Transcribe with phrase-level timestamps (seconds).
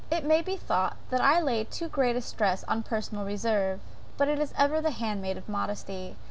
[0.09, 3.79] It may be thought that I lay too great a stress on personal reserve;
[4.17, 6.15] but it is ever the hand maid of modesty.